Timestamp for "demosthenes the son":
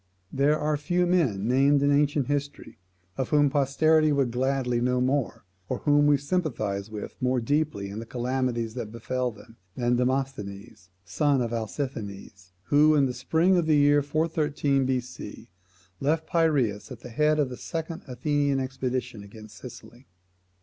9.97-11.39